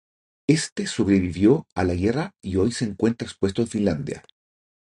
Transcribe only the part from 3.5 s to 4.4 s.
en Finlandia.